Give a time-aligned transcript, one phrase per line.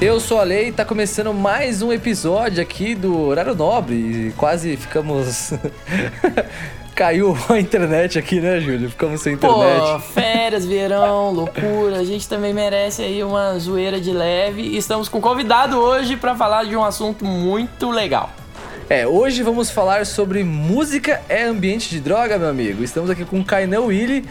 [0.00, 4.32] Eu sou a Lei e tá começando mais um episódio aqui do Horário Nobre.
[4.34, 5.52] Quase ficamos.
[6.96, 8.88] Caiu a internet aqui, né, Júlio?
[8.88, 9.80] Ficamos sem internet.
[9.80, 11.98] Pô, férias, verão, loucura.
[11.98, 14.62] A gente também merece aí uma zoeira de leve.
[14.62, 18.30] E estamos com um convidado hoje para falar de um assunto muito legal.
[18.88, 22.82] É, hoje vamos falar sobre música é ambiente de droga, meu amigo.
[22.82, 24.24] Estamos aqui com o Kainan Willi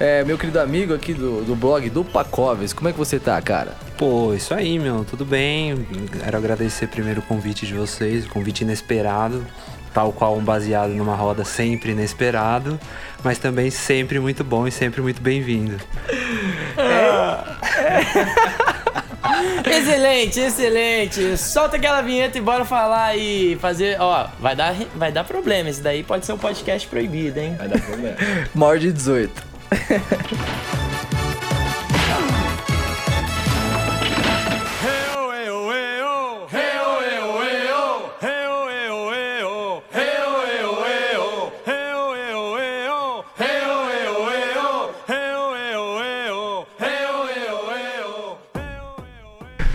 [0.00, 3.40] é, meu querido amigo aqui do, do blog do Pacoves, como é que você tá,
[3.42, 3.76] cara?
[3.98, 5.86] Pô, isso aí, meu, tudo bem.
[6.24, 9.46] Quero agradecer primeiro o convite de vocês, o convite inesperado,
[9.92, 12.80] tal qual um baseado numa roda sempre inesperado,
[13.22, 15.76] mas também sempre muito bom e sempre muito bem-vindo.
[16.78, 17.40] É.
[19.68, 21.36] excelente, excelente.
[21.36, 24.00] Solta aquela vinheta e bora falar e fazer.
[24.00, 25.68] Ó, vai dar, vai dar problema.
[25.68, 27.54] Esse daí pode ser um podcast proibido, hein?
[27.58, 28.16] Vai dar problema.
[28.54, 29.49] Maior de 18.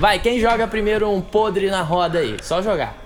[0.06, 2.38] Vai, quem joga primeiro um podre na roda aí?
[2.44, 3.05] Só jogar.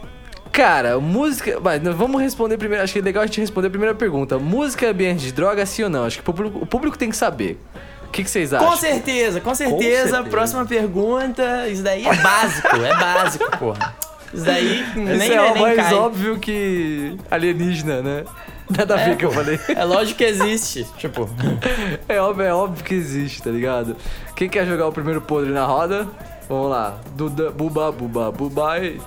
[0.59, 1.57] Cara, música.
[1.63, 2.83] Mas vamos responder primeiro.
[2.83, 4.37] Acho que é legal a gente responder a primeira pergunta.
[4.37, 6.03] Música é ambiente de droga, sim ou não?
[6.03, 7.57] Acho que o público, o público tem que saber.
[8.03, 8.67] O que, que, vocês acham?
[8.67, 10.23] Com certeza, com certeza, com certeza.
[10.23, 11.65] Próxima pergunta.
[11.69, 13.95] Isso daí é básico, é básico, porra.
[14.33, 15.93] Isso daí nem, é nem mais cai.
[15.93, 18.25] óbvio que alienígena, né?
[18.69, 19.57] Nada a é, ver que eu falei.
[19.69, 21.29] É lógico que existe, tipo.
[22.09, 23.95] É óbvio, é óbvio que existe, tá ligado?
[24.35, 26.05] Quem quer jogar o primeiro podre na roda?
[26.49, 26.97] Vamos lá.
[27.15, 28.99] Duda, buba, buba, buba e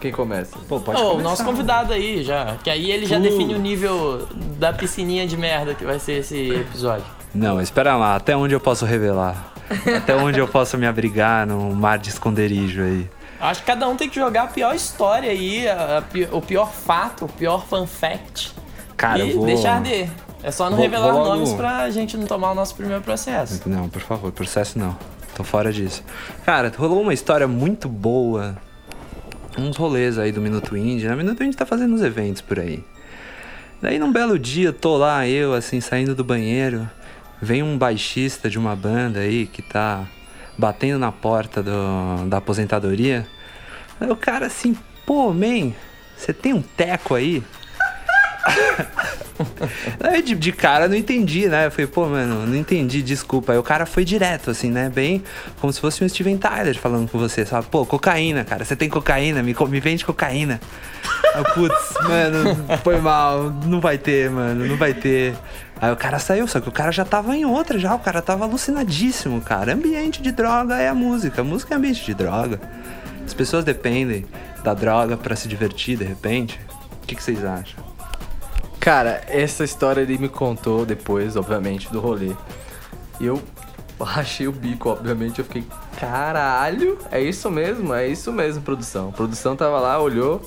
[0.00, 0.56] quem começa?
[0.68, 2.56] Pô, pode oh, O nosso convidado aí já.
[2.62, 3.20] Que aí ele já uh.
[3.20, 4.26] define o nível
[4.58, 7.06] da piscininha de merda que vai ser esse episódio.
[7.34, 8.16] Não, espera lá.
[8.16, 9.52] Até onde eu posso revelar?
[9.96, 13.08] até onde eu posso me abrigar no mar de esconderijo aí?
[13.40, 16.72] Acho que cada um tem que jogar a pior história aí, a, a, o pior
[16.72, 18.52] fato, o pior fun fact.
[18.96, 19.46] Cara, e eu vou...
[19.46, 20.08] deixar de.
[20.42, 21.34] É só não vou, revelar vou logo...
[21.34, 23.60] nomes pra gente não tomar o nosso primeiro processo.
[23.66, 24.96] Não, por favor, processo não.
[25.36, 26.02] Tô fora disso.
[26.44, 28.56] Cara, rolou uma história muito boa
[29.58, 31.06] uns rolês aí do Minuto Indie.
[31.06, 31.16] Né?
[31.16, 32.82] Minuto Indie tá fazendo uns eventos por aí.
[33.80, 36.88] Daí num belo dia, tô lá, eu assim, saindo do banheiro,
[37.40, 40.06] vem um baixista de uma banda aí que tá
[40.56, 43.26] batendo na porta do, da aposentadoria.
[44.00, 44.76] Aí o cara assim,
[45.06, 45.72] pô, man,
[46.16, 47.42] você tem um teco aí?
[50.00, 51.66] Aí de, de, cara não entendi, né?
[51.66, 53.52] Eu falei, pô, mano, não entendi, desculpa.
[53.52, 54.90] Aí o cara foi direto, assim, né?
[54.92, 55.22] Bem
[55.60, 57.66] como se fosse um Steven Tyler falando com você, sabe?
[57.70, 60.60] Pô, cocaína, cara, você tem cocaína, me, me vende cocaína.
[61.34, 65.36] Aí, putz, mano, foi mal, não vai ter, mano, não vai ter.
[65.80, 68.20] Aí o cara saiu, só que o cara já tava em outra já, o cara
[68.20, 69.74] tava alucinadíssimo, cara.
[69.74, 72.60] Ambiente de droga é a música, a música é ambiente de droga.
[73.24, 74.26] As pessoas dependem
[74.64, 76.58] da droga para se divertir de repente.
[77.02, 77.87] O que, que vocês acham?
[78.88, 82.34] Cara, essa história ele me contou depois, obviamente, do rolê.
[83.20, 83.38] E eu
[84.00, 85.40] rachei o bico, obviamente.
[85.40, 85.66] Eu fiquei,
[86.00, 87.92] caralho, é isso mesmo?
[87.92, 89.10] É isso mesmo, produção.
[89.10, 90.40] A produção tava lá, olhou.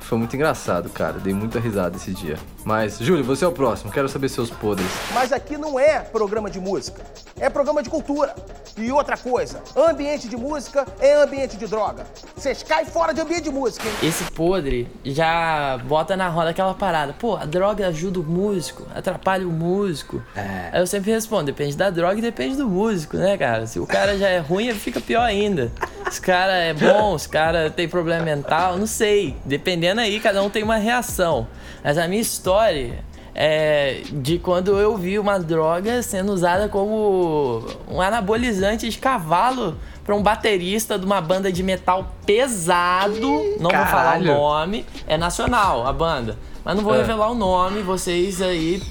[0.00, 1.18] Foi muito engraçado, cara.
[1.18, 2.38] Dei muita risada esse dia.
[2.64, 3.92] Mas, Júlio, você é o próximo.
[3.92, 4.90] Quero saber seus podres.
[5.12, 7.02] Mas aqui não é programa de música.
[7.38, 8.34] É programa de cultura.
[8.76, 12.06] E outra coisa, ambiente de música é ambiente de droga.
[12.36, 13.94] Vocês caem fora de ambiente de música, hein?
[14.02, 17.12] Esse podre já bota na roda aquela parada.
[17.12, 20.22] Pô, a droga ajuda o músico, atrapalha o músico.
[20.34, 20.70] É.
[20.72, 23.66] Aí eu sempre respondo, depende da droga e depende do músico, né, cara?
[23.66, 25.70] Se o cara já é ruim, ele fica pior ainda.
[26.10, 29.36] Se o cara é bom, se o cara tem problema mental, não sei.
[29.44, 31.46] Dependendo aí, cada um tem uma reação.
[31.84, 33.04] Mas a minha história
[33.42, 40.14] é de quando eu vi uma droga sendo usada como um anabolizante de cavalo para
[40.14, 43.56] um baterista de uma banda de metal pesado.
[43.58, 43.86] Não Caralho.
[43.86, 44.84] vou falar o nome.
[45.06, 46.36] É nacional a banda.
[46.62, 46.98] Mas não vou é.
[46.98, 47.80] revelar o nome.
[47.80, 48.82] Vocês aí,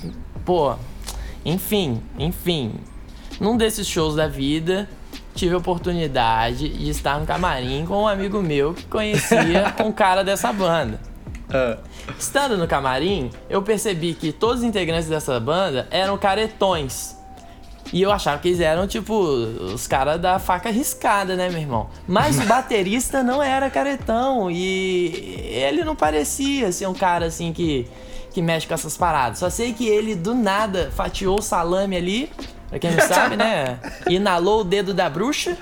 [0.43, 0.73] pô.
[1.45, 2.73] Enfim, enfim.
[3.39, 4.89] Num desses shows da vida,
[5.35, 10.23] tive a oportunidade de estar no camarim com um amigo meu que conhecia um cara
[10.23, 10.99] dessa banda.
[11.49, 11.79] Uh.
[12.17, 17.17] Estando no camarim, eu percebi que todos os integrantes dessa banda eram caretões.
[17.91, 21.89] E eu achava que eles eram, tipo, os caras da faca riscada, né, meu irmão?
[22.07, 24.49] Mas o baterista não era caretão.
[24.51, 27.87] E ele não parecia ser um cara assim que,
[28.31, 29.39] que mexe com essas paradas.
[29.39, 32.31] Só sei que ele do nada fatiou o salame ali.
[32.69, 33.79] Pra quem não sabe, né?
[34.07, 35.57] Inalou o dedo da bruxa.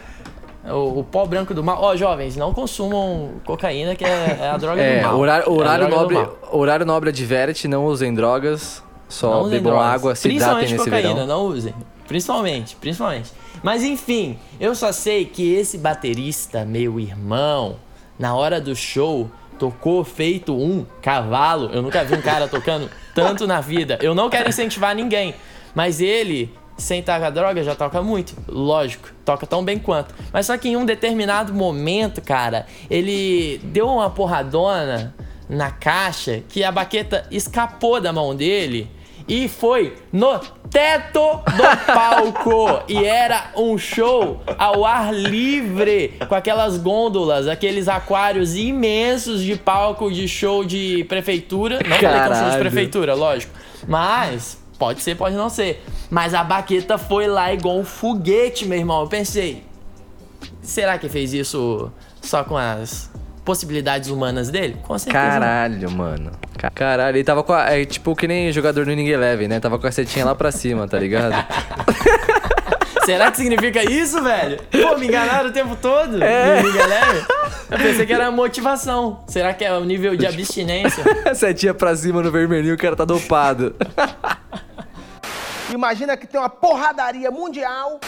[0.70, 1.78] O, o pó branco do mal.
[1.82, 5.20] Ó, oh, jovens, não consumam cocaína, que é, é a droga é, do mal.
[5.20, 9.94] Horário, horário, é nobre, horário nobre adverte, não usem drogas, só não bebam drogas.
[9.94, 11.28] água, se hidratem nesse cocaína, verão.
[11.28, 11.74] não usem.
[12.08, 13.32] Principalmente, principalmente.
[13.64, 17.78] Mas enfim, eu só sei que esse baterista, meu irmão,
[18.18, 21.70] na hora do show, tocou feito um cavalo.
[21.74, 23.98] Eu nunca vi um cara tocando tanto na vida.
[24.02, 25.36] Eu não quero incentivar ninguém,
[25.74, 30.14] mas ele sem tacar droga já toca muito, lógico, toca tão bem quanto.
[30.32, 35.16] Mas só que em um determinado momento, cara, ele deu uma porradona
[35.50, 38.90] na caixa que a baqueta escapou da mão dele
[39.28, 40.40] e foi no
[40.70, 41.64] teto do
[41.94, 42.84] palco.
[42.88, 50.12] e era um show ao ar livre, com aquelas gôndolas, aqueles aquários imensos de palco
[50.12, 51.80] de show de prefeitura.
[51.86, 53.54] Não falei que é um show de prefeitura, lógico.
[53.88, 55.84] Mas pode ser, pode não ser.
[56.10, 59.02] Mas a baqueta foi lá igual um foguete, meu irmão.
[59.02, 59.64] Eu pensei,
[60.62, 61.92] será que fez isso
[62.22, 63.12] só com as
[63.44, 64.78] possibilidades humanas dele?
[64.84, 65.24] Com certeza.
[65.24, 66.32] Caralho, mano.
[66.74, 67.72] Caralho, ele tava com a.
[67.72, 69.60] É tipo que nem jogador do Ninguém Leve, né?
[69.60, 71.34] Tava com a setinha lá pra cima, tá ligado?
[73.06, 74.60] Será que significa isso, velho?
[74.70, 76.62] Pô, me enganaram o tempo todo é.
[76.62, 77.26] no Leve.
[77.72, 79.24] Eu pensei que era motivação.
[79.28, 81.06] Será que é o nível de abstinência?
[81.34, 83.74] setinha pra cima no vermelhinho, o cara tá dopado.
[85.74, 88.00] Imagina que tem uma porradaria mundial.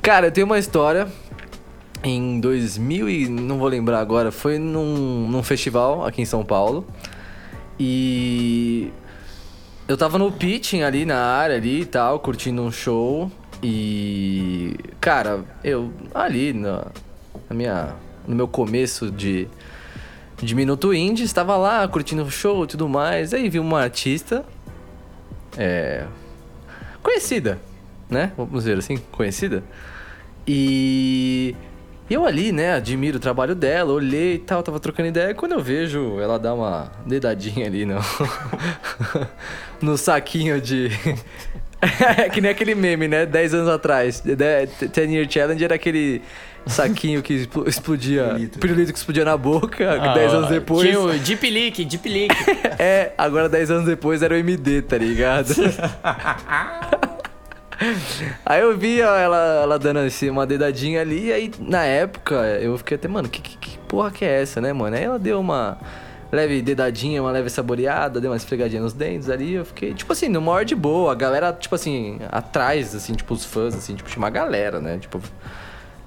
[0.00, 1.08] Cara, eu tenho uma história
[2.02, 6.86] em 2000 e não vou lembrar agora, foi num, num festival aqui em São Paulo.
[7.78, 8.92] E
[9.88, 13.30] eu tava no pitching ali na área ali e tal, curtindo um show.
[13.62, 16.86] E cara, eu ali na,
[17.48, 17.94] na minha
[18.26, 19.48] no meu começo de
[20.42, 23.32] de minuto indie, estava lá curtindo o show e tudo mais.
[23.32, 24.44] Aí vi uma artista
[25.56, 26.04] é
[27.04, 27.60] conhecida,
[28.10, 28.32] né?
[28.36, 29.62] Vamos dizer assim, conhecida.
[30.48, 31.54] E
[32.10, 35.30] eu ali, né, admiro o trabalho dela, olhei e tal, tava trocando ideia.
[35.30, 38.00] E quando eu vejo ela dar uma dedadinha ali no,
[39.80, 40.90] no saquinho de.
[42.32, 43.26] que nem aquele meme, né?
[43.26, 44.20] 10 anos atrás.
[44.20, 46.22] 10 Year Challenge era aquele
[46.66, 48.24] saquinho que explodia.
[48.24, 48.58] Pirulito.
[48.58, 50.00] pirulito que explodia na boca.
[50.00, 50.88] Ah, 10 anos depois.
[50.88, 52.34] Tinha o Deep Leak, Deep Leak.
[52.78, 55.54] é, agora 10 anos depois era o MD, tá ligado?
[58.46, 62.78] Aí eu vi ela, ela dando assim, uma dedadinha ali, e aí na época eu
[62.78, 64.96] fiquei até, mano, que, que, que porra que é essa, né, mano?
[64.96, 65.76] Aí ela deu uma
[66.30, 70.28] leve dedadinha, uma leve saboreada, deu uma esfregadinha nos dentes ali, eu fiquei, tipo assim,
[70.28, 74.08] no maior de boa, a galera, tipo assim, atrás, assim, tipo, os fãs, assim, tipo,
[74.08, 75.20] tinha uma galera, né, tipo,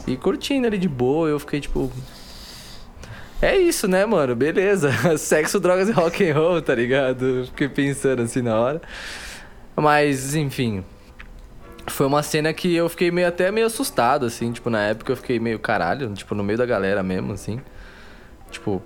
[0.07, 1.91] e curtindo ali de boa, eu fiquei, tipo,
[3.41, 4.89] é isso, né, mano, beleza,
[5.19, 7.45] sexo, drogas e rock and roll, tá ligado?
[7.47, 8.81] fiquei pensando assim na hora,
[9.75, 10.83] mas, enfim,
[11.87, 15.15] foi uma cena que eu fiquei meio até meio assustado, assim, tipo, na época eu
[15.15, 17.59] fiquei meio caralho, tipo, no meio da galera mesmo, assim.
[18.51, 18.81] Tipo,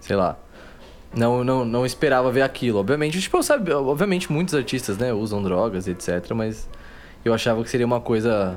[0.00, 0.36] sei lá.
[1.14, 2.78] Não, não, não esperava ver aquilo.
[2.78, 6.68] Obviamente, tipo, sabe, obviamente muitos artistas, né, usam drogas, etc, mas
[7.24, 8.56] eu achava que seria uma coisa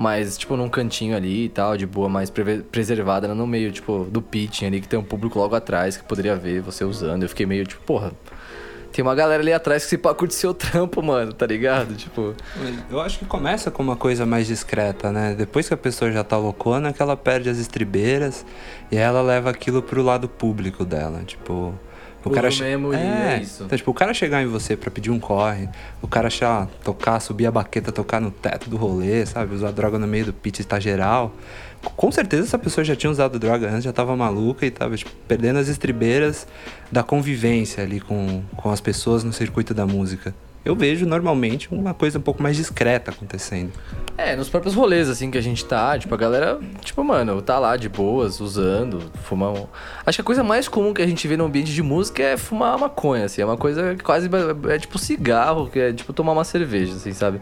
[0.00, 4.04] mais, tipo, num cantinho ali e tal, de boa, mais pre preservada, no meio, tipo,
[4.10, 7.22] do pitching ali, que tem um público logo atrás que poderia ver você usando.
[7.22, 8.10] Eu fiquei meio, tipo, porra,
[8.90, 11.94] tem uma galera ali atrás que se curte seu trampo, mano, tá ligado?
[11.94, 12.34] Tipo.
[12.90, 15.34] Eu acho que começa com uma coisa mais discreta, né?
[15.36, 18.46] Depois que a pessoa já tá loucona, que ela perde as estribeiras
[18.90, 21.20] e ela leva aquilo pro lado público dela.
[21.26, 21.74] Tipo.
[22.24, 23.64] O cara mesmo é, é isso.
[23.64, 25.68] Então, tipo, o cara chegar em você para pedir um corre,
[26.02, 29.54] o cara achar, tocar, subir a baqueta, tocar no teto do rolê, sabe?
[29.54, 31.34] Usar droga no meio do pit está geral
[31.96, 35.10] com certeza essa pessoa já tinha usado droga antes, já tava maluca e tava tipo,
[35.26, 36.46] perdendo as estribeiras
[36.92, 40.34] da convivência ali com, com as pessoas no circuito da música.
[40.64, 43.72] Eu vejo normalmente uma coisa um pouco mais discreta acontecendo.
[44.16, 47.58] É, nos próprios rolês, assim, que a gente tá, tipo, a galera, tipo, mano, tá
[47.58, 49.54] lá de boas, usando, fumar.
[50.04, 52.36] Acho que a coisa mais comum que a gente vê no ambiente de música é
[52.36, 53.40] fumar maconha, assim.
[53.40, 54.28] É uma coisa que quase.
[54.68, 57.40] É tipo cigarro, que é tipo tomar uma cerveja, assim, sabe?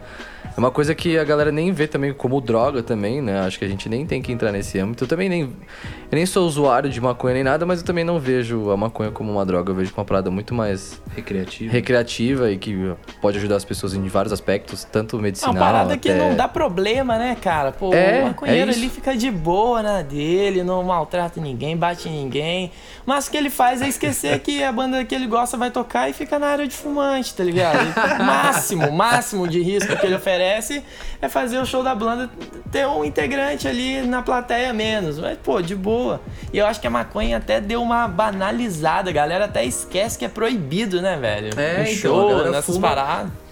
[0.55, 3.41] É uma coisa que a galera nem vê também como droga também, né?
[3.41, 5.03] Acho que a gente nem tem que entrar nesse âmbito.
[5.03, 5.41] Eu também nem.
[5.41, 9.11] Eu nem sou usuário de maconha nem nada, mas eu também não vejo a maconha
[9.11, 9.71] como uma droga.
[9.71, 11.01] Eu vejo como uma parada muito mais.
[11.15, 11.71] Recreativa.
[11.71, 15.53] Recreativa e que pode ajudar as pessoas em vários aspectos, tanto medicinal.
[15.53, 15.97] É uma parada até...
[15.97, 17.71] que não dá problema, né, cara?
[17.71, 22.09] Pô, é, o maconheiro é ele fica de boa na dele, não maltrata ninguém, bate
[22.09, 22.71] ninguém.
[23.05, 26.09] Mas o que ele faz é esquecer que a banda que ele gosta vai tocar
[26.09, 27.79] e fica na área de fumante, tá ligado?
[28.23, 30.83] máximo, máximo de risco que ele oferece
[31.21, 32.29] é fazer o show da banda
[32.71, 35.19] ter um integrante ali na plateia menos.
[35.19, 36.21] Mas, pô, de boa.
[36.53, 39.09] E eu acho que a maconha até deu uma banalizada.
[39.09, 41.59] A galera até esquece que é proibido, né, velho?
[41.59, 42.87] É, no então, show, nessas fuma...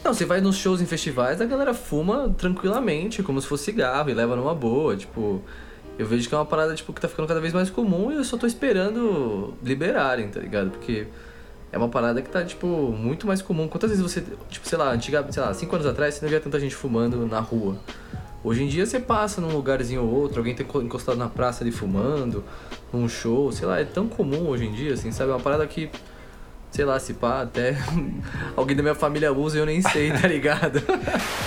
[0.03, 4.09] Não, você vai nos shows em festivais, a galera fuma tranquilamente, como se fosse cigarro,
[4.09, 5.41] e leva numa boa, tipo...
[5.99, 8.15] Eu vejo que é uma parada, tipo, que tá ficando cada vez mais comum e
[8.15, 10.69] eu só tô esperando liberarem, tá ligado?
[10.69, 11.07] Porque
[11.71, 13.67] é uma parada que tá, tipo, muito mais comum.
[13.67, 16.39] Quantas vezes você, tipo, sei lá, antiga, sei lá, cinco anos atrás você não via
[16.39, 17.77] tanta gente fumando na rua,
[18.43, 21.71] Hoje em dia você passa num lugarzinho ou outro, alguém tá encostado na praça ali
[21.71, 22.43] fumando,
[22.93, 25.31] num show, sei lá, é tão comum hoje em dia, assim, sabe?
[25.31, 25.89] É uma parada que
[26.71, 27.75] sei lá, se pá, até
[28.55, 30.81] alguém da minha família usa e eu nem sei, tá ligado?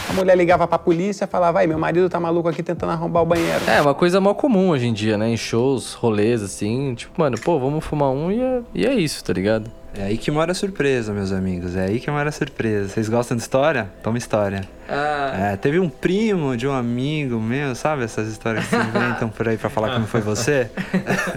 [0.09, 3.23] A mulher ligava pra polícia e falava, vai, meu marido tá maluco aqui tentando arrombar
[3.23, 3.61] o banheiro.
[3.67, 5.29] É, uma coisa mó comum hoje em dia, né?
[5.29, 9.23] Em shows, rolês, assim, tipo, mano, pô, vamos fumar um e é, e é isso,
[9.23, 9.71] tá ligado?
[9.95, 11.75] É aí que mora a surpresa, meus amigos.
[11.75, 12.89] É aí que mora a surpresa.
[12.89, 13.91] Vocês gostam de história?
[14.03, 14.63] Toma história.
[14.89, 15.51] Ah.
[15.53, 18.05] É, teve um primo de um amigo meu, sabe?
[18.05, 20.71] Essas histórias que se inventam por aí pra falar como foi você.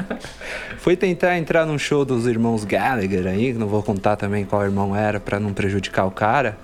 [0.78, 4.96] foi tentar entrar num show dos irmãos Gallagher aí, não vou contar também qual irmão
[4.96, 6.56] era para não prejudicar o cara.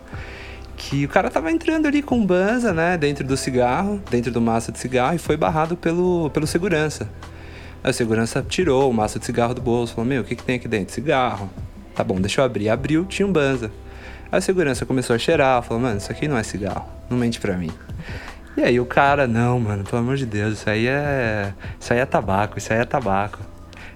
[0.78, 2.98] Que o cara tava entrando ali com banza, né?
[2.98, 7.10] Dentro do cigarro, dentro do maço de cigarro, e foi barrado pelo, pelo segurança.
[7.84, 10.56] O segurança tirou o maço de cigarro do bolso, falou: Meu, o que, que tem
[10.56, 10.94] aqui dentro?
[10.94, 11.50] Cigarro.
[12.00, 12.70] Tá bom, deixa eu abrir.
[12.70, 13.70] Abriu, tinha um banza.
[14.32, 17.58] A segurança começou a cheirar, falou, mano, isso aqui não é cigarro, não mente pra
[17.58, 17.70] mim.
[18.56, 21.54] E aí o cara, não, mano, pelo amor de Deus, isso aí é.
[21.78, 23.40] Isso aí é tabaco, isso aí é tabaco.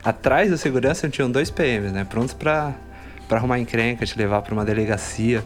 [0.03, 2.03] Atrás da segurança tinham dois PMs, né?
[2.03, 2.73] Prontos pra,
[3.29, 5.41] pra arrumar encrenca, te levar pra uma delegacia.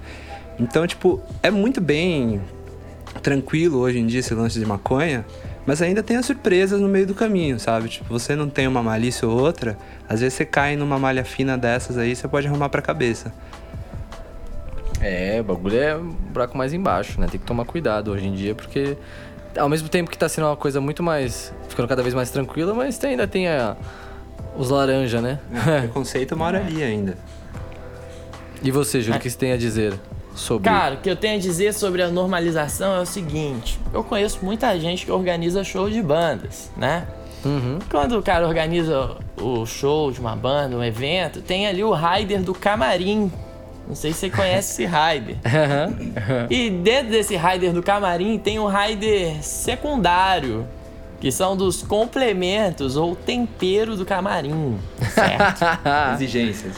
[0.59, 2.41] Então, tipo, é muito bem
[3.21, 5.23] tranquilo hoje em dia esse lance de maconha,
[5.67, 7.89] mas ainda tem as surpresas no meio do caminho, sabe?
[7.89, 11.57] Tipo, você não tem uma malícia ou outra, às vezes você cai numa malha fina
[11.57, 13.33] dessas aí, você pode arrumar pra cabeça.
[15.01, 17.27] É, o bagulho é um buraco mais embaixo, né?
[17.29, 18.97] Tem que tomar cuidado hoje em dia, porque
[19.57, 21.53] ao mesmo tempo que tá sendo uma coisa muito mais.
[21.67, 23.75] ficando cada vez mais tranquila, mas tem, ainda tem a,
[24.57, 25.39] os laranja, né?
[25.67, 27.17] É, o preconceito mora ali ainda.
[28.63, 29.93] E você, Júlio, o que você tem a dizer?
[30.37, 30.69] Sobre.
[30.69, 34.39] Cara, o que eu tenho a dizer sobre a normalização é o seguinte: eu conheço
[34.43, 37.07] muita gente que organiza show de bandas, né?
[37.43, 37.79] Uhum.
[37.89, 42.41] Quando o cara organiza o show de uma banda, um evento, tem ali o rider
[42.41, 43.31] do camarim.
[43.87, 45.37] Não sei se você conhece esse rider.
[46.17, 46.47] Uhum.
[46.49, 50.67] E dentro desse rider do camarim tem um rider secundário,
[51.21, 54.77] que são dos complementos ou tempero do camarim,
[55.13, 55.63] certo?
[56.15, 56.75] Exigências.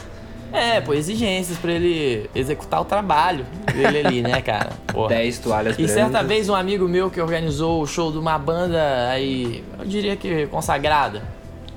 [0.52, 4.72] É, pô, exigências pra ele executar o trabalho dele ali, né, cara?
[4.92, 5.10] Porra.
[5.10, 9.10] 10 toalhas E certa vez um amigo meu que organizou o show de uma banda
[9.10, 11.24] aí, eu diria que consagrada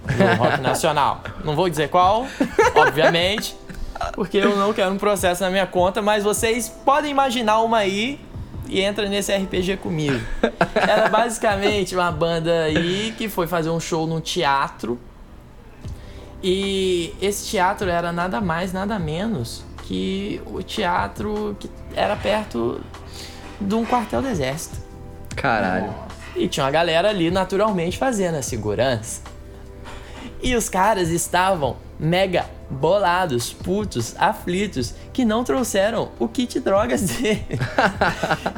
[0.06, 1.22] do rock nacional.
[1.44, 2.26] Não vou dizer qual,
[2.74, 3.54] obviamente,
[4.14, 8.18] porque eu não quero um processo na minha conta, mas vocês podem imaginar uma aí
[8.68, 10.18] e entra nesse RPG comigo.
[10.74, 14.98] Era basicamente uma banda aí que foi fazer um show num teatro
[16.42, 22.80] e esse teatro era nada mais, nada menos que o teatro que era perto
[23.60, 24.76] de um quartel do exército.
[25.36, 25.94] Caralho.
[26.34, 29.20] E tinha uma galera ali naturalmente fazendo a segurança.
[30.42, 37.46] E os caras estavam mega bolados, putos, aflitos, que não trouxeram o kit drogas dele.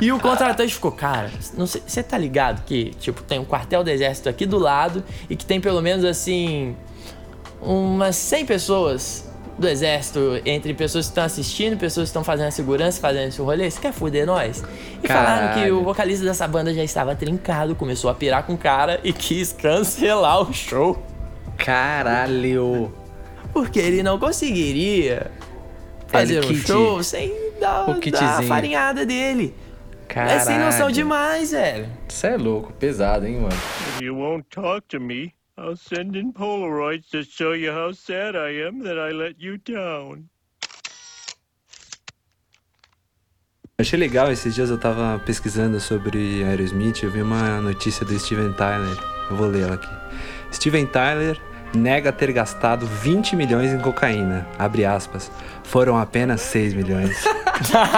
[0.01, 4.29] e o contratante ficou, cara, você tá ligado que, tipo, tem um quartel do exército
[4.29, 6.75] aqui do lado e que tem pelo menos assim
[7.65, 9.29] umas 100 pessoas
[9.59, 13.41] do exército, entre pessoas que estão assistindo, pessoas que estão fazendo a segurança, fazendo esse
[13.41, 14.65] rolê, você quer fuder nós?
[15.03, 15.27] E Caralho.
[15.27, 19.01] falaram que o vocalista dessa banda já estava trincado, começou a pirar com o cara
[19.05, 21.01] e quis cancelar o show.
[21.57, 22.93] Caralho!
[23.53, 25.31] Porque ele não conseguiria
[26.09, 29.55] fazer um show sem dar, o dar a farinhada dele.
[30.09, 30.37] Caralho.
[30.37, 31.89] É sem noção demais, velho.
[32.09, 33.57] Você é louco, pesado, hein, mano?
[34.01, 35.33] You won't talk to me.
[35.57, 39.57] I'll send in Polaroids to show you how sad I am that I let you
[39.57, 40.29] down.
[43.79, 48.53] Achei legal, esses dias eu tava pesquisando sobre Aerosmith, eu vi uma notícia do Steven
[48.53, 48.97] Tyler,
[49.31, 49.89] eu vou ler ela aqui.
[50.53, 51.41] Steven Tyler
[51.73, 55.31] nega ter gastado 20 milhões em cocaína, abre aspas,
[55.63, 57.25] foram apenas 6 milhões.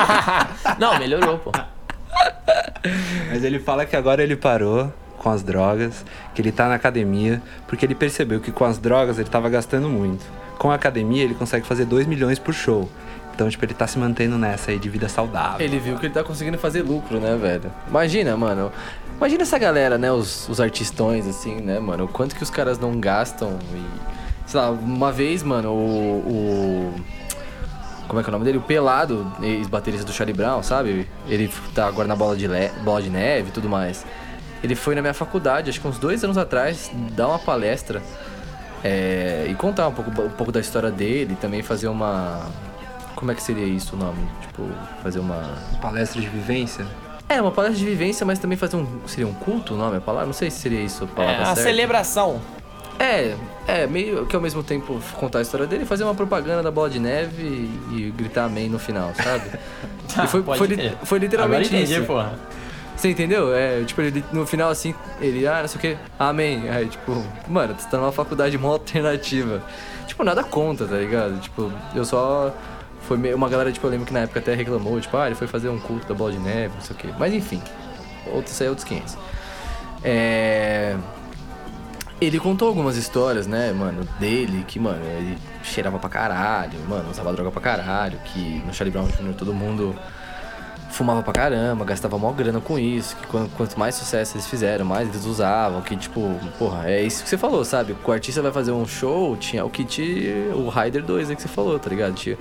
[0.79, 1.53] Não, melhorou, pô.
[3.31, 6.05] Mas ele fala que agora ele parou, com as drogas,
[6.35, 9.89] que ele tá na academia, porque ele percebeu que com as drogas ele tava gastando
[9.89, 10.25] muito.
[10.59, 12.89] Com a academia ele consegue fazer 2 milhões por show.
[13.37, 15.65] Então, tipo, ele tá se mantendo nessa aí de vida saudável.
[15.65, 17.71] Ele viu que ele tá conseguindo fazer lucro, né, velho?
[17.87, 18.73] Imagina, mano.
[19.19, 20.11] Imagina essa galera, né?
[20.11, 22.05] Os, os artistões, assim, né, mano?
[22.05, 24.17] O quanto que os caras não gastam e.
[24.47, 26.19] Sei lá, uma vez, mano, o.
[26.27, 26.95] o
[28.09, 28.57] como é que é o nome dele?
[28.57, 31.07] O Pelado, ex-baterista do Charlie Brown, sabe?
[31.29, 32.47] Ele tá agora na bola de,
[32.83, 34.07] bola de neve e tudo mais.
[34.67, 38.03] Ele foi na minha faculdade, acho que uns dois anos atrás, dar uma palestra
[38.83, 42.45] é, e contar um pouco, um pouco da história dele, também fazer uma.
[43.15, 44.19] Como é que seria isso o nome?
[44.41, 44.69] Tipo,
[45.05, 45.57] fazer uma.
[45.81, 46.85] Palestra de vivência?
[47.29, 48.87] É, uma palestra de vivência, mas também fazer um.
[49.07, 50.27] Seria um culto o nome, a palavra?
[50.27, 51.43] Não sei se seria isso a palavra.
[51.43, 52.41] É, uma celebração.
[52.99, 53.37] É,
[53.69, 56.91] é, meio que ao mesmo tempo contar a história dele, fazer uma propaganda da bola
[56.91, 59.45] de neve e, e gritar amém no final, sabe?
[60.25, 62.05] e foi, foi, foi, literalmente Agora entendi, isso.
[62.05, 62.35] Porra.
[62.97, 63.55] Você entendeu?
[63.55, 66.69] É, tipo, ele, no final assim, ele, ah, não sei o que, amém.
[66.71, 69.63] Aí, tipo, mano, você tá numa faculdade mó alternativa.
[70.07, 71.39] Tipo, nada conta, tá ligado?
[71.41, 72.55] Tipo, eu só.
[73.03, 75.35] Foi meio, uma galera, tipo, eu lembro que na época até reclamou, tipo, ah, ele
[75.35, 77.07] foi fazer um culto da bola de neve, não sei o que.
[77.19, 77.63] Mas enfim,
[78.33, 79.19] outros isso aí é outros 500.
[80.03, 80.97] É.
[82.19, 87.31] Ele contou algumas histórias, né, mano, dele, que, mano, ele cheirava pra caralho, mano, usava
[87.35, 89.35] droga pra caralho, que no Charlie Brown Jr.
[89.37, 89.95] todo mundo
[90.97, 95.09] fumava pra caramba, gastava mó grana com isso, que quanto, mais sucesso eles fizeram, mais
[95.09, 97.95] eles usavam, que tipo, porra, é isso que você falou, sabe?
[98.03, 100.03] O artista vai fazer um show, tinha o kit,
[100.55, 102.15] o Rider 2 aí que você falou, tá ligado?
[102.15, 102.39] Tinha,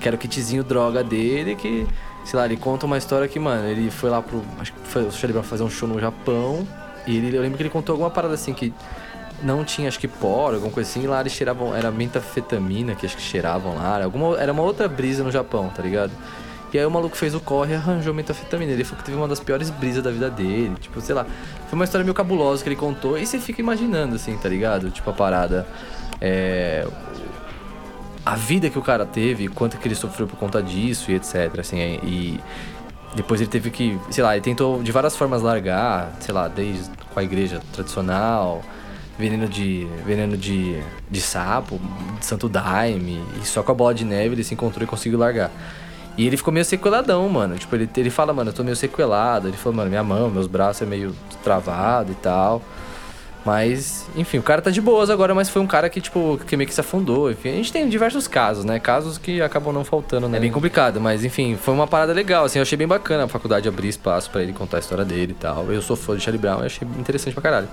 [0.00, 1.86] que era o kitzinho droga dele, que,
[2.24, 5.04] sei lá, ele conta uma história que, mano, ele foi lá pro, acho que foi
[5.04, 6.66] o Charlie fazer um show no Japão,
[7.06, 8.74] e ele, eu lembro que ele contou alguma parada assim, que
[9.40, 13.16] não tinha, acho que pó, alguma coisa assim, lá eles cheiravam, era mentafetamina que acho
[13.16, 16.10] que cheiravam lá, alguma, era uma outra brisa no Japão, tá ligado?
[16.74, 18.72] E aí o maluco fez o corre e arranjou metafetamina.
[18.72, 20.74] Ele falou que teve uma das piores brisas da vida dele.
[20.80, 21.24] Tipo, sei lá.
[21.68, 23.16] Foi uma história meio cabulosa que ele contou.
[23.16, 24.90] E você fica imaginando, assim, tá ligado?
[24.90, 25.64] Tipo, a parada.
[26.20, 26.84] É.
[28.26, 31.60] A vida que o cara teve, quanto que ele sofreu por conta disso e etc.
[31.60, 32.40] Assim, e.
[33.14, 36.90] Depois ele teve que, sei lá, ele tentou de várias formas largar, sei lá, desde
[37.12, 38.60] com a igreja tradicional,
[39.16, 41.80] veneno de veneno de, de sapo,
[42.18, 45.20] de santo daime, e só com a bola de neve ele se encontrou e conseguiu
[45.20, 45.52] largar.
[46.16, 47.56] E ele ficou meio sequeladão, mano.
[47.56, 49.48] Tipo, ele, ele fala, mano, eu tô meio sequelado.
[49.48, 52.62] Ele falou, mano, minha mão, meus braços é meio travado e tal.
[53.44, 56.56] Mas, enfim, o cara tá de boas agora, mas foi um cara que, tipo, que
[56.56, 57.30] meio que se afundou.
[57.30, 58.80] Enfim, a gente tem diversos casos, né?
[58.80, 60.38] Casos que acabam não faltando, né?
[60.38, 63.28] É bem complicado, mas enfim, foi uma parada legal, assim, eu achei bem bacana a
[63.28, 65.70] faculdade abrir espaço para ele contar a história dele e tal.
[65.70, 67.68] Eu sou fã de Charlie Brown e achei interessante pra caralho.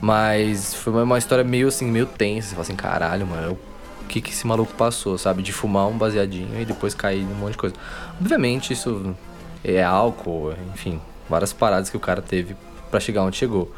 [0.00, 2.48] Mas foi uma história meio assim, meio tensa.
[2.48, 3.58] Você fala assim, caralho, mano, eu
[4.06, 5.42] que, que esse maluco passou, sabe?
[5.42, 7.74] De fumar um baseadinho e depois cair num monte de coisa.
[8.20, 9.14] Obviamente, isso
[9.62, 12.56] é álcool, enfim, várias paradas que o cara teve
[12.90, 13.72] para chegar onde chegou.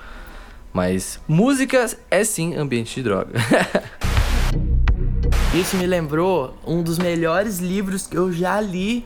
[0.73, 3.32] Mas música é sim ambiente de droga.
[5.54, 9.04] Isso me lembrou um dos melhores livros que eu já li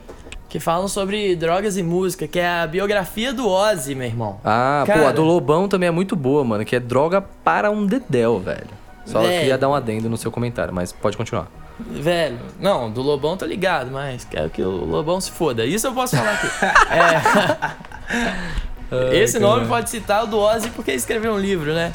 [0.48, 4.38] que falam sobre drogas e música, que é a biografia do Ozzy, meu irmão.
[4.44, 5.00] Ah, Cara...
[5.00, 8.38] pô, a do Lobão também é muito boa, mano, que é droga para um dedéu,
[8.38, 8.81] velho.
[9.04, 9.40] Só velho.
[9.40, 11.48] queria dar um adendo no seu comentário, mas pode continuar.
[11.80, 15.64] Velho, não, do Lobão tô ligado, mas quero que o Lobão se foda.
[15.64, 16.46] Isso eu posso falar aqui.
[18.92, 19.16] é...
[19.16, 21.92] Esse nome pode citar o do Ozzy porque escreveu um livro, né?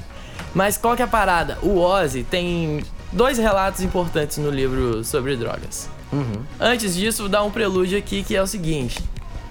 [0.53, 1.57] Mas qual que é a parada?
[1.61, 5.89] O Ozzy tem dois relatos importantes no livro sobre drogas.
[6.11, 6.41] Uhum.
[6.59, 9.03] Antes disso, vou dar um prelúdio aqui que é o seguinte: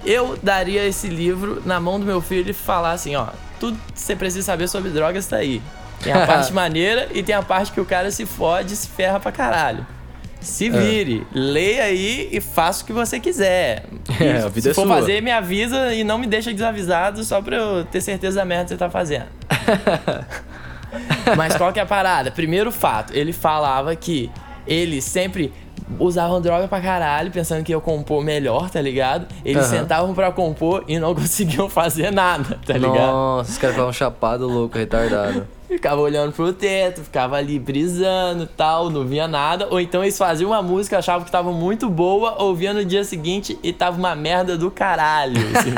[0.04, 3.28] eu daria esse livro na mão do meu filho e falar assim: ó,
[3.60, 5.62] tudo que você precisa saber sobre drogas tá aí.
[6.02, 8.88] Tem a parte maneira e tem a parte que o cara se fode e se
[8.88, 9.87] ferra pra caralho.
[10.40, 10.70] Se é.
[10.70, 11.38] vire, é.
[11.38, 13.85] leia aí e faça o que você quiser.
[14.18, 14.96] É, a vida se é for sua.
[14.96, 18.64] fazer, me avisa e não me deixa desavisado só pra eu ter certeza da merda
[18.64, 19.26] que você tá fazendo.
[21.37, 22.30] Mas qual que é a parada?
[22.30, 24.30] Primeiro fato, ele falava que
[24.66, 25.52] ele sempre
[25.98, 29.26] usavam droga pra caralho, pensando que ia compor melhor, tá ligado?
[29.44, 29.78] Eles uhum.
[29.78, 32.96] sentavam pra compor e não conseguiam fazer nada, tá ligado?
[32.96, 35.46] Nossa, os caras ficavam chapados, louco, retardado.
[35.68, 39.66] Ficava olhando pro teto, ficava ali brisando tal, não via nada.
[39.70, 43.59] Ou então eles faziam uma música, achavam que tava muito boa, ouvia no dia seguinte
[43.62, 45.37] e tava uma merda do caralho.
[45.57, 45.74] Assim.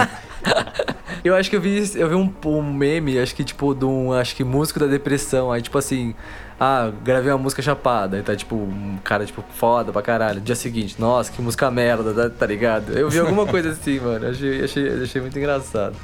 [1.24, 4.12] eu acho que eu vi, eu vi um, um meme, acho que tipo, de um
[4.12, 5.50] acho que músico da depressão.
[5.50, 6.14] Aí, tipo assim,
[6.60, 8.18] ah, gravei uma música chapada.
[8.18, 10.40] E tá, tipo, um cara, tipo, foda pra caralho.
[10.40, 12.92] Dia seguinte, nossa, que música merda, tá, tá ligado?
[12.92, 14.28] Eu vi alguma coisa assim, mano.
[14.28, 15.96] Achei, achei, achei muito engraçado.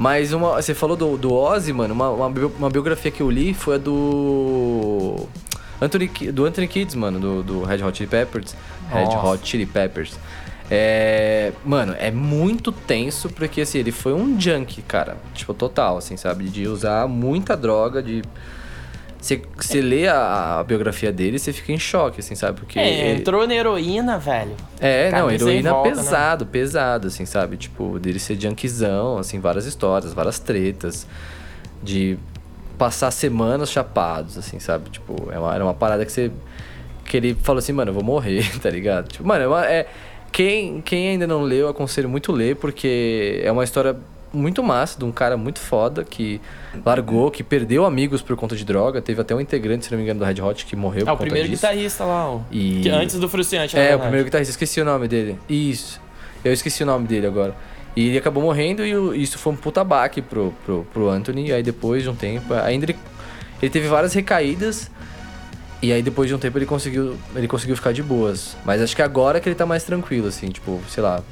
[0.00, 1.92] Mas uma, você falou do, do Ozzy, mano.
[1.92, 5.28] Uma, uma, uma biografia que eu li foi a do.
[5.78, 8.56] Anthony, do Anthony Kids, mano, do, do Red Hot Chili Peppers.
[8.90, 10.18] Red Hot Chili Peppers.
[10.70, 15.18] É, mano, é muito tenso porque assim, ele foi um junkie, cara.
[15.34, 16.44] Tipo, total, assim, sabe?
[16.44, 18.22] De usar muita droga, de
[19.20, 22.58] você, você lê a, a, biografia dele você fica em choque, assim, sabe?
[22.58, 22.78] Porque.
[22.78, 24.56] É, entrou na heroína, velho.
[24.80, 25.94] É, não, heroína volta, né?
[25.96, 26.50] pesado, né?
[26.50, 27.56] pesado, assim, sabe?
[27.58, 31.06] Tipo, dele ser junkzão, assim, várias histórias, várias tretas.
[31.82, 32.18] De
[32.78, 34.88] passar semanas chapados, assim, sabe?
[34.88, 36.30] Tipo, é uma, era uma parada que você.
[37.04, 39.08] Que ele falou assim, mano, eu vou morrer, tá ligado?
[39.08, 39.86] Tipo, mano, é, uma, é
[40.32, 43.96] quem, quem ainda não leu, aconselho muito ler, porque é uma história
[44.32, 46.40] muito massa, de um cara muito foda que
[46.84, 49.02] largou, que perdeu amigos por conta de droga.
[49.02, 51.18] Teve até um integrante, se não me engano, do Red Hot que morreu é, por
[51.18, 51.24] conta disso.
[51.24, 52.40] É, o primeiro guitarrista lá, ó.
[52.50, 52.88] E...
[52.88, 55.38] antes do Frustrante, É, o primeiro guitarrista, esqueci o nome dele.
[55.48, 56.00] Isso.
[56.44, 57.54] Eu esqueci o nome dele agora.
[57.96, 61.48] E ele acabou morrendo e isso foi um puta baque pro, pro, pro Anthony.
[61.48, 62.96] E aí depois de um tempo, ainda ele,
[63.60, 64.90] ele teve várias recaídas.
[65.82, 68.56] E aí depois de um tempo ele conseguiu, ele conseguiu ficar de boas.
[68.64, 71.22] Mas acho que agora que ele tá mais tranquilo, assim, tipo, sei lá,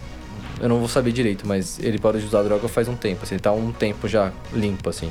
[0.60, 3.34] eu não vou saber direito, mas ele parou de usar droga faz um tempo, assim,
[3.34, 5.10] ele tá um tempo já limpo, assim.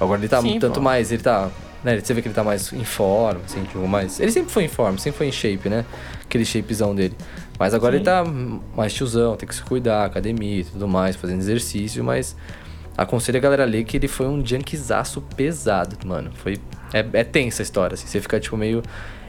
[0.00, 0.80] Agora ele tá Sim, tanto pô.
[0.80, 1.50] mais, ele tá.
[1.82, 4.18] Né, você vê que ele tá mais em forma, assim, tipo, mais.
[4.20, 5.84] Ele sempre foi em forma, sempre foi em shape, né?
[6.22, 7.14] Aquele shapezão dele.
[7.58, 7.98] Mas agora Sim.
[7.98, 8.24] ele tá
[8.76, 12.36] mais tiozão, tem que se cuidar, academia e tudo mais, fazendo exercício, mas
[12.96, 16.30] aconselho a galera a ler que ele foi um junkzaço pesado, mano.
[16.34, 16.58] Foi.
[16.92, 18.06] É, é tensa a história, assim.
[18.06, 18.82] Você fica, tipo, meio.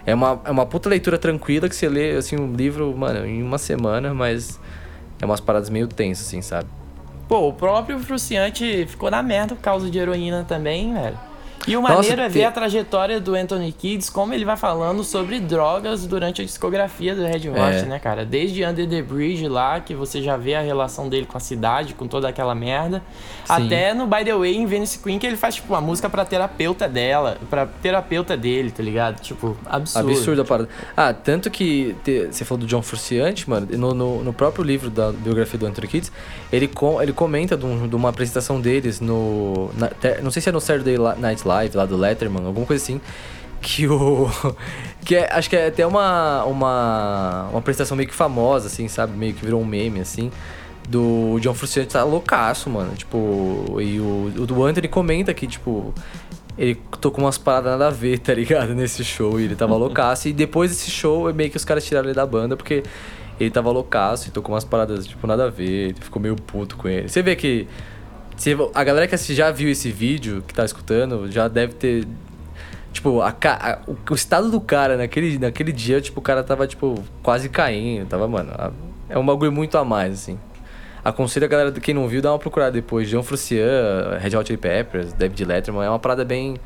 [0.06, 3.44] É uma, é uma puta leitura tranquila que você lê, assim, um livro, mano, em
[3.44, 4.60] uma semana, mas
[5.22, 6.70] é umas paradas meio tensas, assim, sabe?
[7.28, 11.27] Pô, o próprio Fruciante ficou na merda por causa de heroína também, velho.
[11.66, 14.56] E o Nossa, maneiro é ver te- a trajetória do Anthony Kids, como ele vai
[14.56, 17.82] falando sobre drogas durante a discografia do Red Hot, É.
[17.84, 18.26] né, cara?
[18.26, 21.94] Desde Under the Bridge lá, que você já vê a relação dele com a cidade,
[21.94, 23.02] com toda aquela merda,
[23.50, 26.24] até no By the Way, em Venice Queen, que ele faz, tipo, uma música pra
[26.24, 29.20] terapeuta dela, pra terapeuta dele, tá ligado?
[29.22, 30.10] Tipo, absurdo.
[30.10, 30.70] Absurdo a parada.
[30.96, 34.90] Ah, tanto que te- você falou do John Frusciante, mano, no, no, no próprio livro
[34.90, 36.12] da biografia do Anthony Kids,
[36.52, 39.70] ele, com, ele comenta de, um- de uma apresentação deles no.
[39.78, 39.90] na-
[40.22, 43.02] não sei se é no Saturday Night Live, lá do Letterman, alguma coisa assim.
[43.62, 44.30] Que o.
[45.06, 47.48] Que é, acho que é até uma, uma.
[47.50, 49.16] Uma apresentação meio que famosa, assim, sabe?
[49.18, 50.30] Meio que virou um meme, assim.
[50.90, 52.94] Do John Frusciante tá loucaço, mano.
[52.94, 55.94] Tipo, e o, o do Anthony comenta que, tipo,
[56.58, 58.74] ele tocou umas paradas nada a ver, tá ligado?
[58.76, 59.40] Nesse show.
[59.40, 60.28] E ele tava loucaço.
[60.28, 62.84] E depois desse show, é meio que os caras tiraram ele da banda, porque
[63.40, 65.96] ele tava loucaço e tocou umas paradas, tipo, nada a ver.
[66.00, 67.08] Ficou meio puto com ele.
[67.08, 67.68] Você vê que.
[68.38, 72.08] Se- a galera que já viu esse vídeo, que tá escutando, já deve ter.
[72.94, 77.04] Tipo, a, a- o, estado do cara naquele, naquele dia, tipo, o cara tava, tipo,
[77.22, 78.08] quase caindo.
[78.08, 78.52] Tava, mano.
[78.58, 78.72] a-
[79.10, 80.40] é um bagulho muito a mais, assim.
[81.04, 83.08] Aconselho a galera, quem não viu, dá uma procurada depois.
[83.10, 85.86] John Frusciante, Red Hot Chili Peppers, David Letterman.
[85.86, 86.58] É uma parada bem,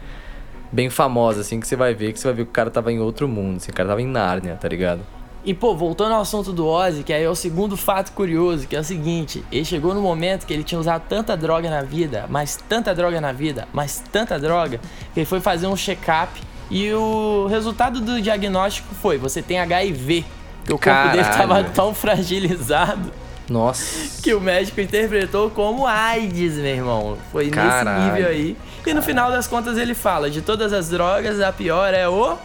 [0.72, 2.92] bem famosa, assim, que você vai ver, que você vai ver que o cara tava
[2.92, 5.02] em outro mundo, assim, o cara tava em Nárnia, tá ligado?
[5.44, 8.76] E, pô, voltando ao assunto do Ozzy, que aí é o segundo fato curioso, que
[8.76, 12.26] é o seguinte: ele chegou no momento que ele tinha usado tanta droga na vida,
[12.30, 14.80] mas tanta droga na vida, mas tanta droga,
[15.14, 16.40] que ele foi fazer um check-up
[16.72, 20.26] e o resultado do diagnóstico foi: você tem HIV.
[20.64, 21.38] Que o corpo dele Caralho.
[21.38, 23.12] tava tão fragilizado
[23.50, 24.22] Nossa.
[24.22, 27.18] que o médico interpretou como AIDS, meu irmão.
[27.32, 27.90] Foi Caralho.
[27.90, 28.58] nesse nível aí.
[28.86, 32.38] E no final das contas ele fala: de todas as drogas, a pior é o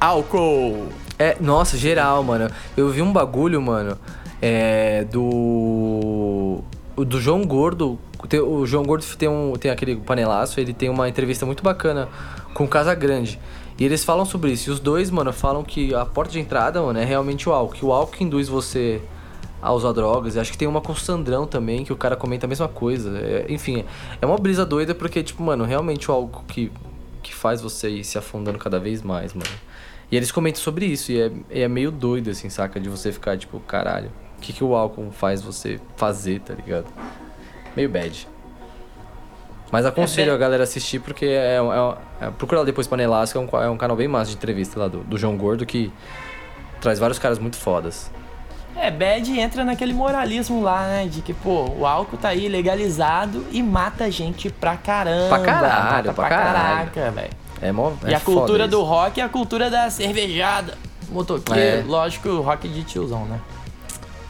[0.00, 0.88] álcool.
[1.18, 2.50] É, nossa, geral, mano.
[2.76, 3.98] Eu vi um bagulho, mano,
[4.40, 6.60] é, do.
[6.96, 7.98] Do João Gordo.
[8.46, 12.08] O João Gordo tem, um, tem aquele panelaço, ele tem uma entrevista muito bacana
[12.54, 13.40] com o Casa Grande.
[13.78, 14.70] E eles falam sobre isso.
[14.70, 17.74] E os dois, mano, falam que a porta de entrada, mano, é realmente o álcool.
[17.74, 19.00] Que o álcool induz você
[19.62, 20.34] a usar drogas.
[20.34, 22.68] E acho que tem uma com o Sandrão também, que o cara comenta a mesma
[22.68, 23.16] coisa.
[23.18, 23.84] É, enfim,
[24.20, 26.70] é uma brisa doida porque, tipo, mano, realmente o álcool que,
[27.22, 29.50] que faz você ir se afundando cada vez mais, mano.
[30.12, 32.78] E eles comentam sobre isso, e é, é meio doido, assim, saca?
[32.78, 36.84] De você ficar, tipo, caralho, o que, que o álcool faz você fazer, tá ligado?
[37.74, 38.28] Meio bad.
[39.70, 40.36] Mas aconselho bad.
[40.36, 43.78] a galera assistir porque é, é, é, procura lá depois Panelasca, é um, é um
[43.78, 45.90] canal bem massa de entrevista lá do, do João Gordo que
[46.78, 48.10] traz vários caras muito fodas.
[48.76, 51.06] É, bad entra naquele moralismo lá, né?
[51.06, 55.28] De que, pô, o álcool tá aí legalizado e mata gente pra caramba.
[55.28, 56.90] Pra caralho, mata pra pra caralho.
[56.90, 57.41] caraca, velho.
[57.62, 60.76] É mó, E é a cultura do rock é a cultura da cervejada.
[61.08, 61.84] Motoqueiro, É.
[61.86, 63.38] lógico, rock de tiozão, né?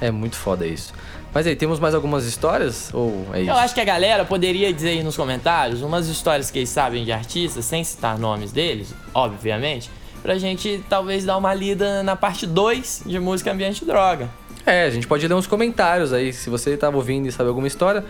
[0.00, 0.92] É muito foda isso.
[1.34, 2.90] Mas aí, temos mais algumas histórias?
[2.92, 3.50] Ou é isso?
[3.50, 7.04] Eu acho que a galera poderia dizer aí nos comentários umas histórias que eles sabem
[7.06, 9.88] de artistas, sem citar nomes deles, obviamente,
[10.22, 14.28] pra gente talvez dar uma lida na parte 2 de música ambiente droga.
[14.66, 16.32] É, a gente pode ler uns comentários aí.
[16.34, 18.04] Se você tava ouvindo e sabe alguma história,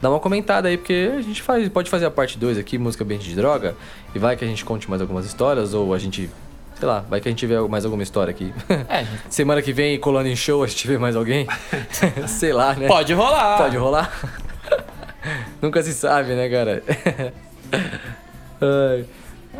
[0.00, 3.04] dá uma comentada aí, porque a gente faz, pode fazer a parte 2 aqui, música
[3.04, 3.74] ambiente de droga,
[4.14, 6.30] e vai que a gente conte mais algumas histórias, ou a gente,
[6.78, 8.52] sei lá, vai que a gente vê mais alguma história aqui.
[8.88, 11.46] É, Semana que vem, colando em show, a gente vê mais alguém.
[12.28, 12.86] sei lá, né?
[12.88, 13.58] pode rolar.
[13.58, 14.12] Pode rolar?
[15.60, 16.82] Nunca se sabe, né, cara?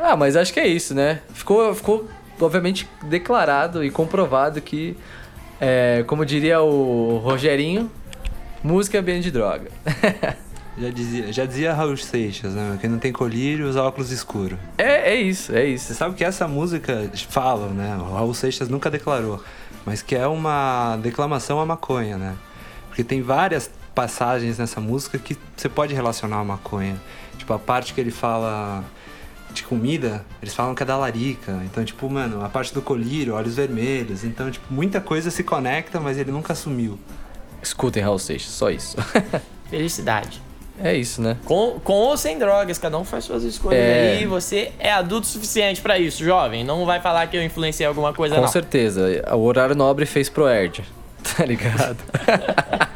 [0.01, 1.21] Ah, mas acho que é isso, né?
[1.33, 2.09] Ficou, ficou
[2.41, 4.97] obviamente declarado e comprovado que,
[5.61, 7.91] é, como diria o Rogerinho,
[8.67, 9.71] música é ambiente de droga.
[10.79, 12.77] Já dizia, já dizia Raul Seixas, né?
[12.79, 14.59] Quem não tem colírio usa óculos escuros.
[14.77, 15.95] é, é isso, é Você isso.
[15.95, 17.97] sabe que essa música, falam, né?
[17.97, 19.43] O Raul Seixas nunca declarou,
[19.87, 22.35] mas que é uma declamação à maconha, né?
[22.89, 27.01] Porque tem várias passagens nessa música que você pode relacionar à maconha.
[27.39, 28.85] Tipo, a parte que ele fala
[29.55, 31.59] de comida, eles falam que é da larica.
[31.65, 34.25] Então, tipo, mano, a parte do colírio, olhos vermelhos.
[34.25, 36.99] Então, tipo, muita coisa se conecta, mas ele nunca assumiu.
[37.67, 38.97] Escutem Raul Seixas, só isso.
[39.71, 40.41] Felicidade.
[40.83, 41.37] é isso, né?
[41.45, 44.19] Com, com ou sem drogas, cada um faz suas escolhas É.
[44.19, 44.27] aí.
[44.27, 46.63] Você é adulto o suficiente pra isso, jovem.
[46.65, 48.49] Não vai falar que eu influenciei alguma coisa, Com não.
[48.49, 49.07] certeza.
[49.35, 50.85] O horário nobre fez pro Erd.
[51.37, 51.97] Tá ligado?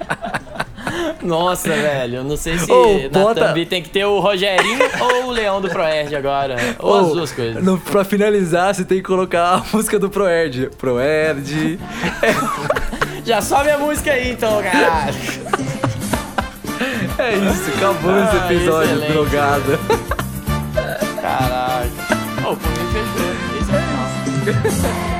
[1.22, 4.78] Nossa, velho, eu não sei se Ô, na bota- thumb tem que ter o Rogerinho
[5.00, 6.56] ou o Leão do Proerd agora.
[6.78, 7.62] Ou as Ô, duas coisas.
[7.62, 10.70] No, pra finalizar, você tem que colocar a música do Proerd.
[10.78, 11.78] Proerd.
[13.30, 15.14] Já sobe a música aí então, caralho.
[17.16, 19.12] É isso, acabou esse Ah, episódio excelente.
[19.12, 19.78] drogado.
[21.22, 21.92] Caralho.
[22.44, 23.30] Ô, por mim fechou.
[23.60, 25.10] Esse é o final.